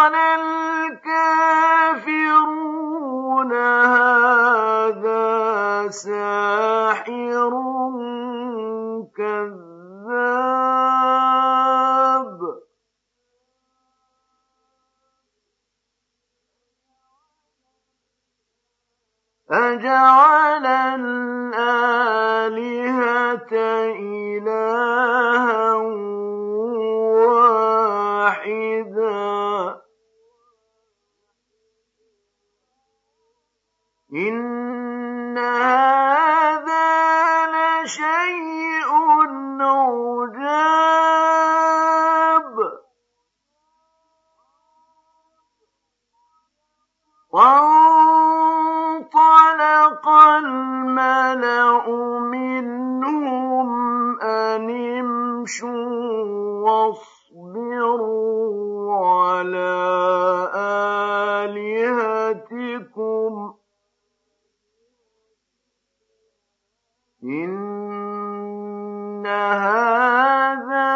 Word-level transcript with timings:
إن 67.25 69.25
هذا 69.25 70.93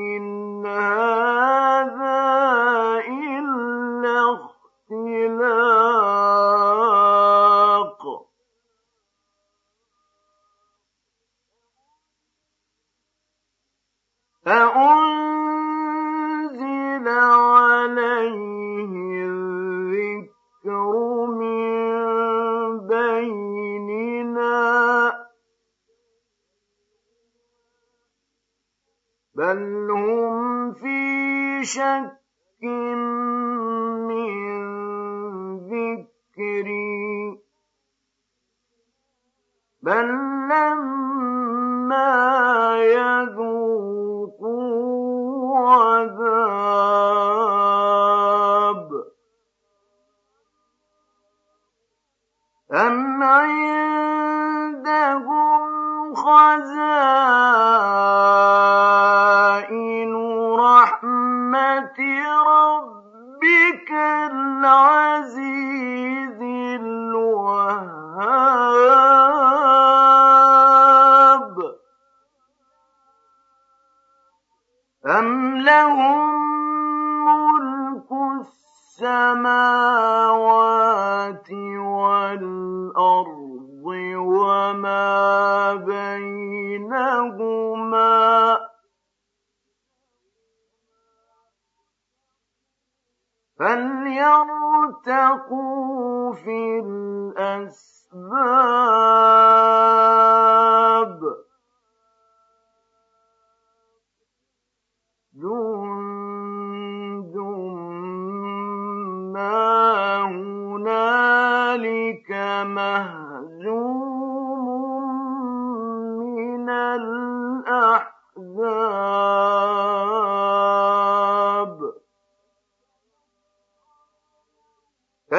خزائن 56.25 57.14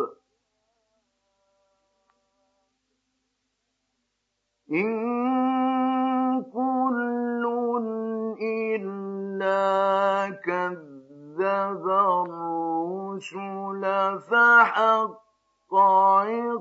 إن 4.71 5.56
الرسل 11.71 13.83
فحق 14.19 15.75
عقاب. 15.75 16.57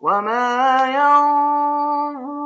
وما 0.00 0.84
ينظر 0.84 2.44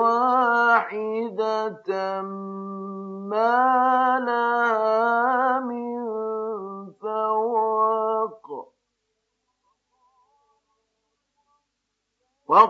واحدة 0.00 1.88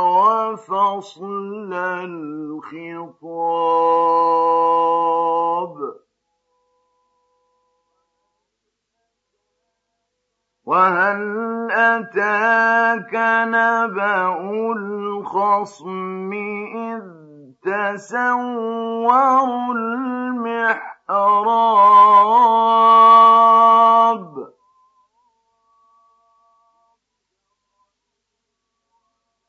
وفصل 0.00 1.72
الخطاب 2.04 2.94
وهل 10.66 11.68
أتاك 11.70 13.14
نبأ 13.48 14.40
الخصم 14.76 16.32
إذ 16.74 17.02
تسوروا 17.62 18.94
المحراب؟ 19.74 20.84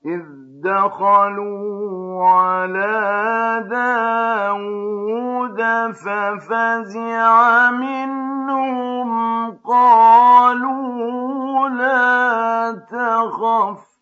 إذ 0.05 0.21
دخلوا 0.63 2.29
على 2.29 3.65
داود 3.69 5.61
ففزع 5.91 7.71
منهم 8.45 9.57
قالوا 9.65 10.89
لا 11.69 12.71
تخف. 12.91 13.95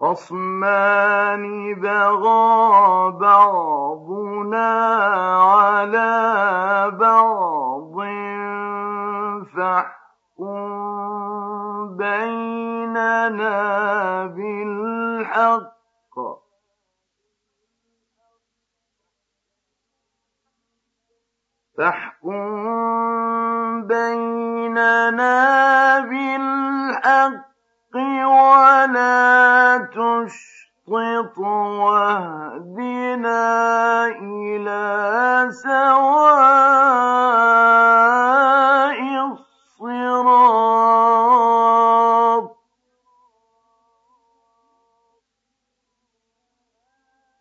خصمان 0.00 1.74
بغى 1.74 3.10
بعضنا 3.10 4.70
على 5.36 6.10
بعض 7.00 7.96
فاحكم 9.56 10.66
بيننا 11.96 13.56
بالحق. 14.26 15.75
فاحكم 21.78 22.66
بيننا 23.86 25.34
بالحق 26.00 27.46
ولا 28.26 29.78
تشطط 29.92 31.38
واهدنا 31.78 33.36
إلى 34.06 34.82
سواء 35.50 36.56
الصراط. 39.82 40.56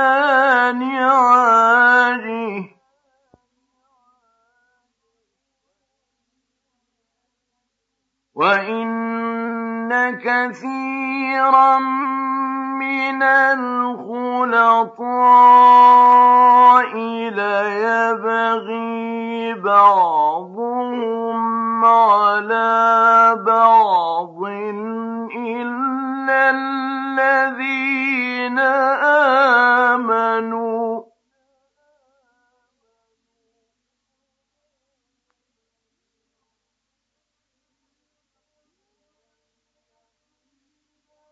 نعاجه. 0.77 2.65
وإن 8.35 10.19
كثيرا 10.19 11.79
من 12.79 13.23
الخلطاء 13.23 14.47
ليبغي 17.31 18.87
بعضهم 19.55 20.96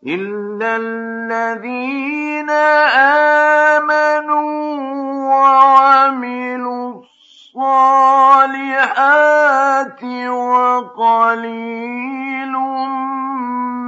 إلا 0.07 0.77
الذين 0.77 2.51
آمنوا 3.81 4.45
وعملوا 5.31 7.03
الصالحات 7.55 8.75
وقليل 10.29 11.85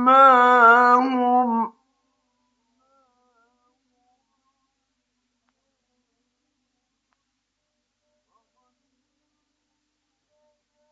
ما 0.05 0.95
هم 0.95 1.73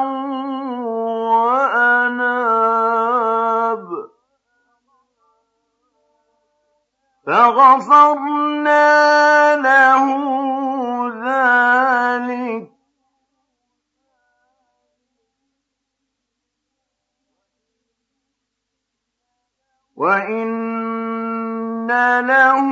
وأناب. 1.29 2.39
فغفرنا 7.27 8.89
له 9.55 10.05
ذلك 11.25 11.88
وإن 19.99 21.87
له 22.21 22.67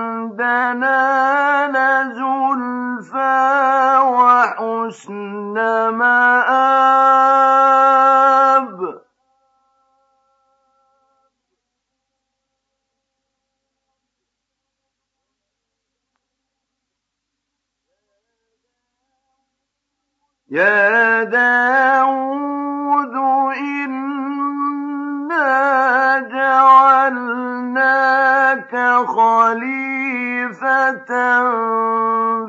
عندنا 0.00 0.98
لزلفى 1.70 3.38
وحسن 4.04 5.54
مآب 5.94 7.20
يا 20.50 21.24
داود 21.24 21.79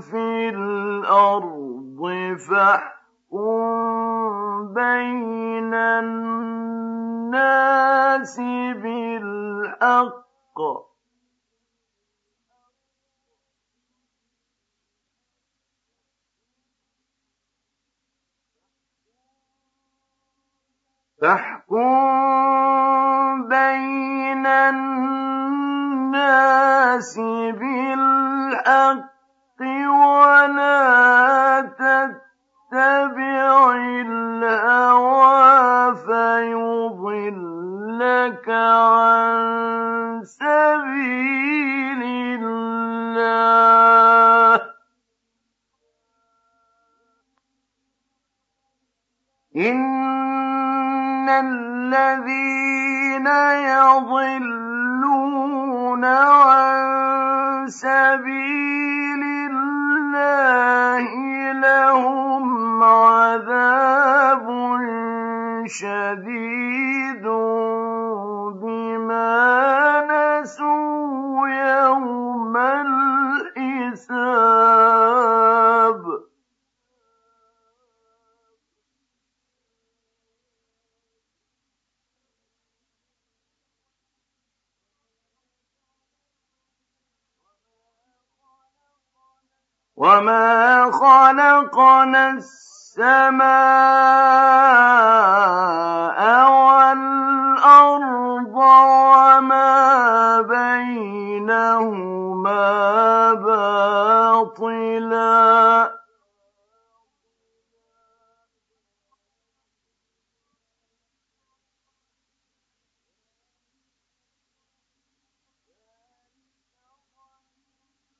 في 0.01 0.49
الأرض 0.49 2.01
فاحكم 2.49 3.41
بين 4.73 5.73
الناس 5.73 7.21
بالحق. 8.83 10.59
فاحكم 21.21 21.81
بين 23.47 24.45
الناس 24.45 25.11
بالحق 28.51 29.61
ولا 29.61 31.00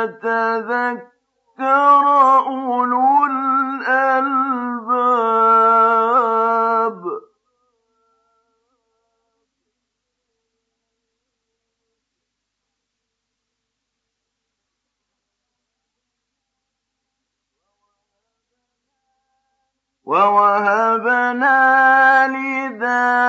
وليتذكر 0.00 1.04
أولو 2.46 3.26
الألباب 3.26 4.70
وَوَهَبْنَا 20.10 21.58
لِدَاوُودَ 22.34 23.20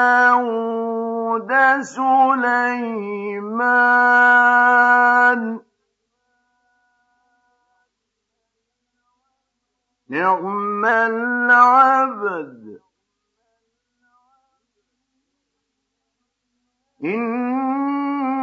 سُلَيْمَانَ 1.81 2.81
ۚ 5.57 5.61
نِعْمَ 10.11 10.85
الْعَبْدُ 10.85 12.79
ۖ 12.79 12.81
إِنَّهُ 17.05 18.41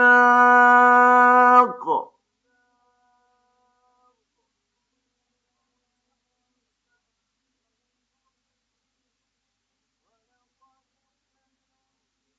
وَالْأَعْنَاقِ 0.00 1.86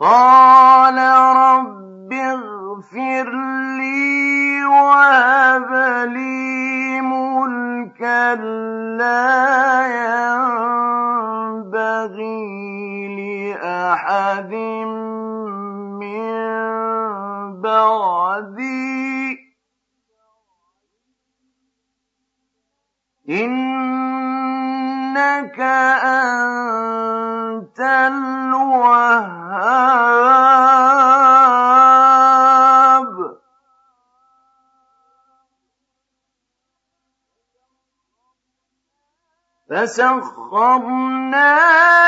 قَالَ 0.00 0.98
رَبِّ 1.36 2.12
اغْفِرْ 2.12 3.28
لِي 3.80 4.64
وَهَبْ 4.64 5.70
لِي 6.08 7.00
مُلْكًا 7.00 8.34
لَّا 9.00 9.86
يَنبَغِي 11.56 12.36
لِأَحَدٍ 13.16 14.52
بَعْدِي 17.86 19.34
ۖ 19.34 19.38
إِنَّكَ 23.30 24.80
أَنتَ 26.20 27.80
الْوَهَّابُ. 27.80 29.36
فسخرنا 39.70 41.58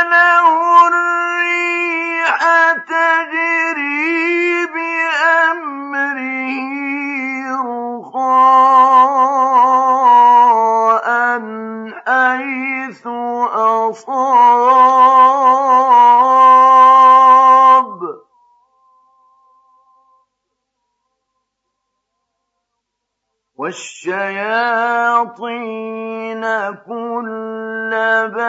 له 0.02 0.46
الريح 0.88 2.38
تجري 2.72 3.47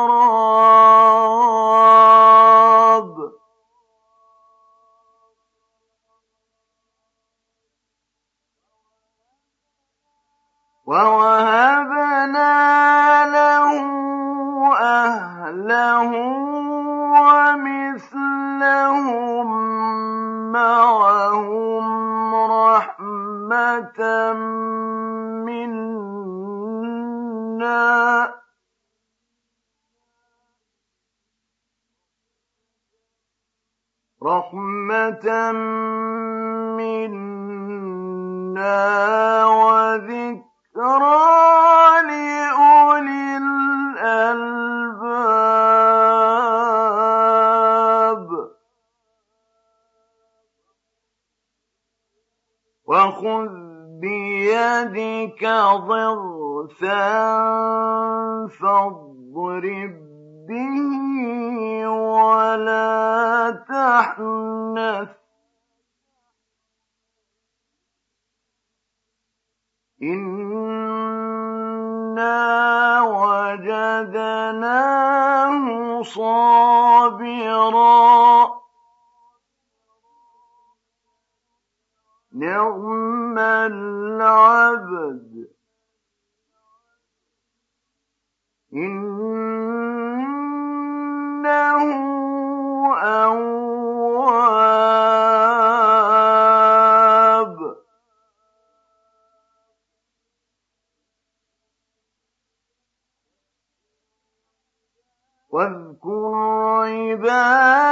ووهبنا 10.87 11.41
تحنث 64.22 65.08
إنا 70.02 70.62
وجدناه 73.02 74.02
صابرا. 76.02 77.42
نعم 82.32 83.38
العبد. 83.38 85.32
إنه 88.74 89.71
واذكر 106.03 107.31
عبادنا 107.31 107.91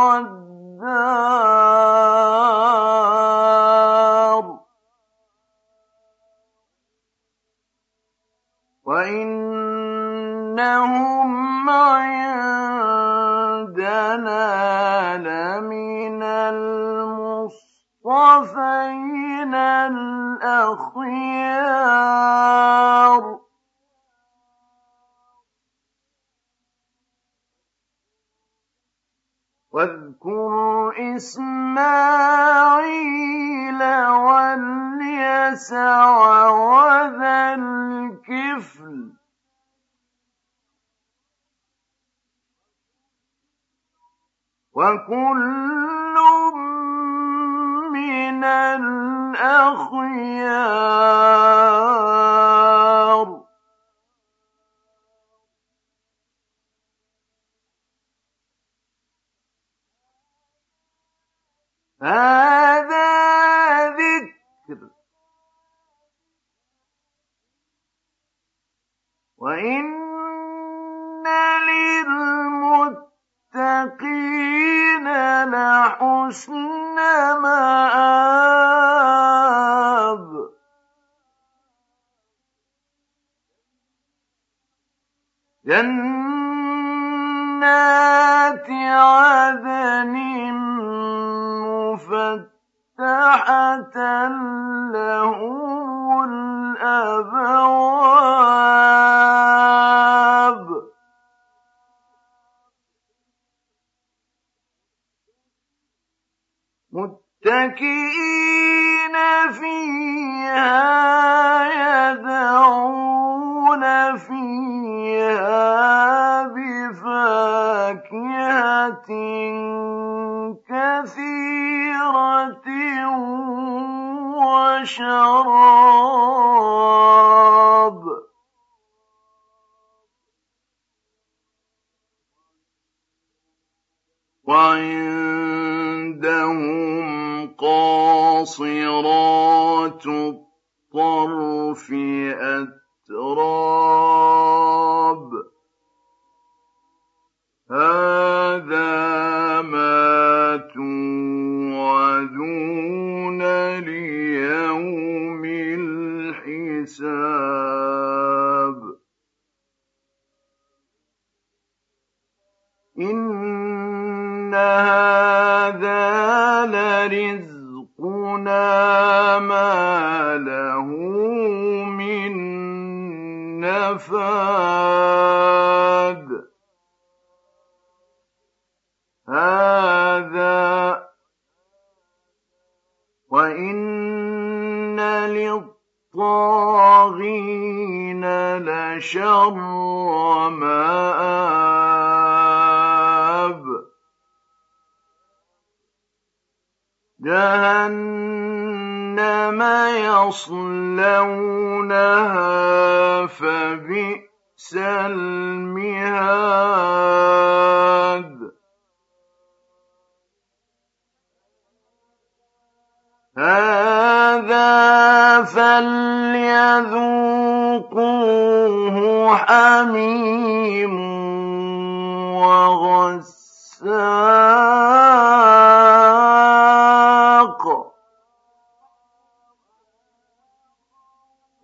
هذا 165.76 166.66
لرزقنا 166.66 167.45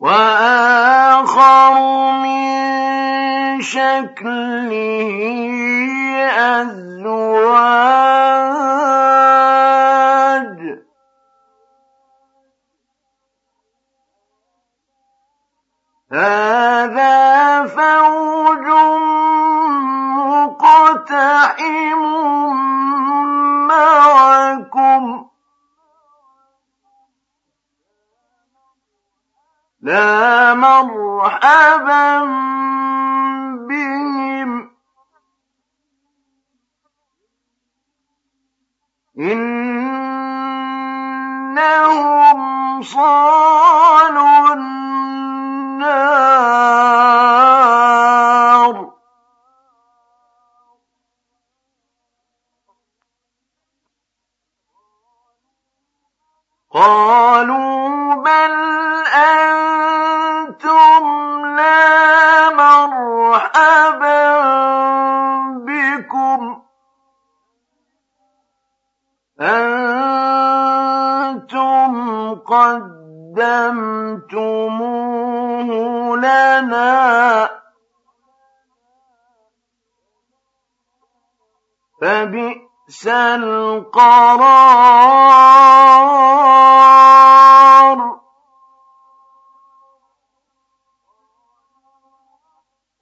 وَآخَرُ 0.03 1.75
مِن 2.27 2.43
شَكْلِهِ 3.63 5.15
أَزْوَاجٌ. 6.59 7.63
هَٰذَا 16.13 16.42
مَرْحَبًا. 30.55 32.52
لَنَا 76.63 77.51
فَبِئْسَ 82.01 83.07
الْقَرَارُ. 83.07 84.43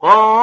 قَالَ 0.03 0.40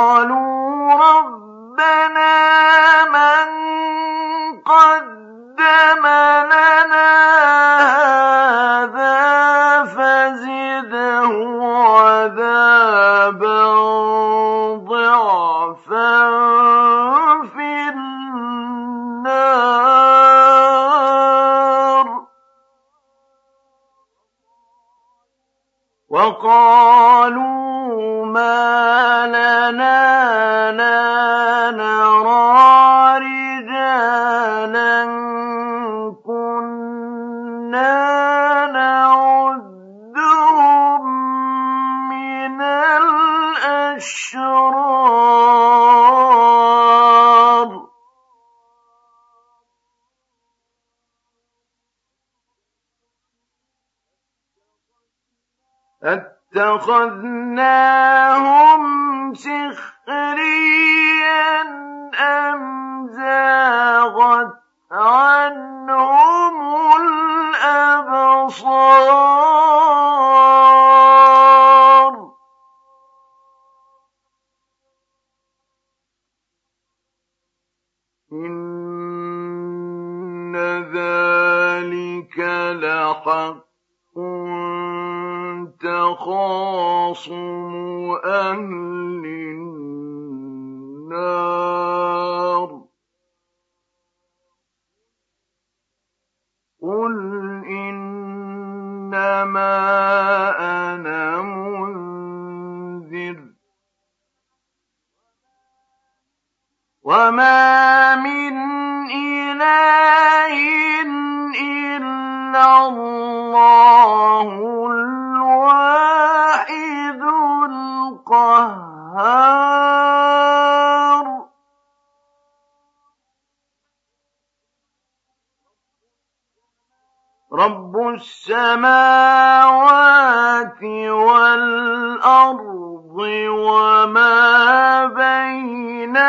أخذنا 56.77 57.26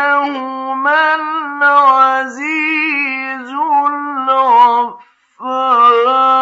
إنه 0.09 0.75
من 0.75 1.62
العزيز 1.62 3.53
الغفار. 5.40 6.38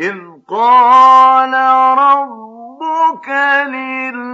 إذ 0.00 0.16
قال 0.48 1.54
ربك 1.98 3.28
للملائكة 3.68 4.26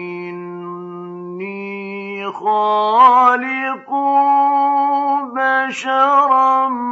إني 0.00 1.56
خالق 2.32 3.90
بشرا 5.34 6.85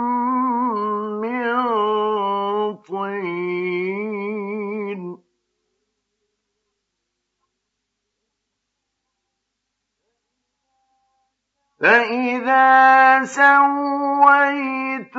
فسويته 13.24 15.16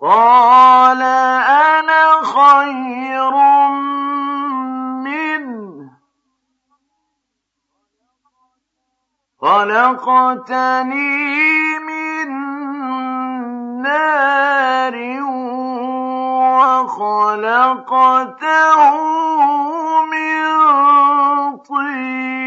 قَالَ 0.04 1.02
أَنَا 1.02 2.04
خَيْرٌ 2.22 3.32
مِّنْهُ 5.00 5.88
ۖ. 5.88 5.90
خَلَقْتَنِي 9.40 11.08
مِن 11.78 12.28
نَّارٍ 13.82 14.96
وَخَلَقْتَهُ 16.84 17.80
مِن 20.12 20.44
طِينٍ. 21.56 22.44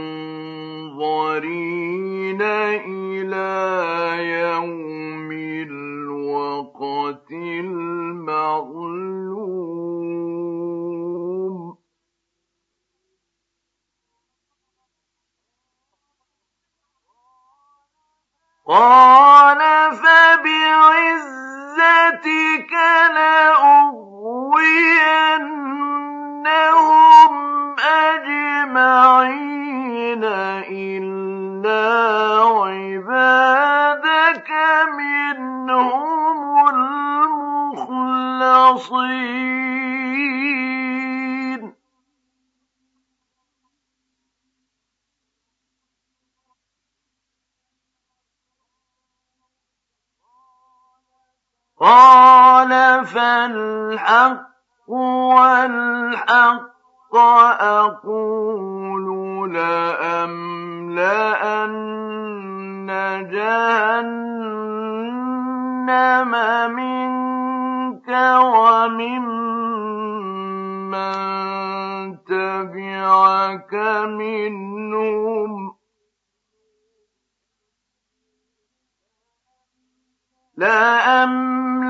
لَأَمْلَأَنَّ 80.57 81.85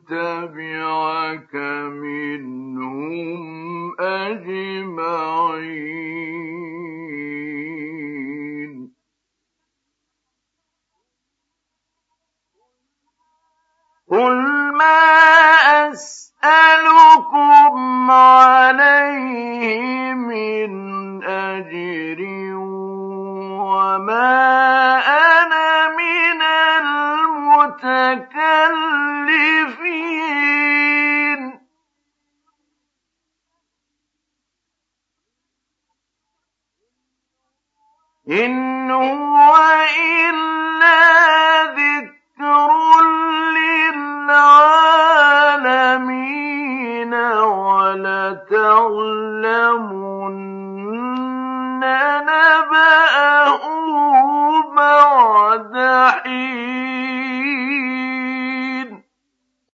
تَبِعَكَ 0.07 1.55
مِنْهُمْ 1.91 3.41
أَجْمَعِينَ. 4.01 5.92
أسألكم 16.43 18.11
عليه 18.11 20.15
من 20.15 20.73
أجر 21.25 22.21
وما 23.63 24.43
أنا 25.07 25.89
من 25.89 26.43
المتكلفين. 26.83 28.23
إن 38.31 38.91
هو 38.91 39.57
إلا 40.31 41.65
ذكر 41.65 42.71
للعالمين. 43.53 45.02
الظالمين 46.03 47.15
ولتعلمن 47.63 48.63
نبأه 51.81 53.63
بعد 54.77 55.75
حين 56.25 57.12